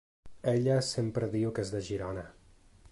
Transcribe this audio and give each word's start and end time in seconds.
Ella 0.51 0.77
sempre 0.87 1.29
diu 1.37 1.55
que 1.59 1.67
és 1.67 1.75
de 1.77 1.85
Girona. 1.91 2.27